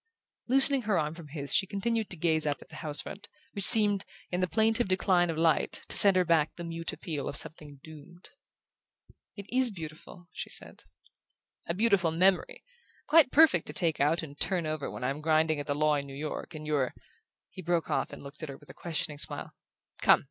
Loosening 0.47 0.81
her 0.81 0.97
arm 0.97 1.13
from 1.13 1.27
his 1.27 1.53
she 1.53 1.67
continued 1.67 2.09
to 2.09 2.17
gaze 2.17 2.47
up 2.47 2.59
at 2.59 2.69
the 2.69 2.77
house 2.77 3.01
front, 3.01 3.29
which 3.53 3.63
seemed, 3.67 4.03
in 4.31 4.39
the 4.41 4.47
plaintive 4.47 4.87
decline 4.87 5.29
of 5.29 5.37
light, 5.37 5.83
to 5.89 5.95
send 5.95 6.15
her 6.15 6.25
back 6.25 6.55
the 6.55 6.63
mute 6.63 6.91
appeal 6.91 7.29
of 7.29 7.35
something 7.35 7.79
doomed. 7.83 8.31
"It 9.35 9.45
IS 9.49 9.69
beautiful," 9.69 10.27
she 10.33 10.49
said. 10.49 10.85
"A 11.67 11.75
beautiful 11.75 12.09
memory! 12.09 12.63
Quite 13.05 13.31
perfect 13.31 13.67
to 13.67 13.73
take 13.73 13.99
out 13.99 14.23
and 14.23 14.39
turn 14.39 14.65
over 14.65 14.89
when 14.89 15.03
I'm 15.03 15.21
grinding 15.21 15.59
at 15.59 15.67
the 15.67 15.75
law 15.75 15.93
in 15.93 16.07
New 16.07 16.17
York, 16.17 16.55
and 16.55 16.65
you're" 16.65 16.95
He 17.51 17.61
broke 17.61 17.91
off 17.91 18.11
and 18.11 18.23
looked 18.23 18.41
at 18.41 18.49
her 18.49 18.57
with 18.57 18.71
a 18.71 18.73
questioning 18.73 19.19
smile. 19.19 19.51
"Come! 20.01 20.19